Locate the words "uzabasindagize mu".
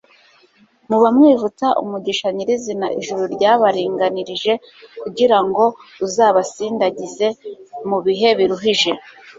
6.05-7.97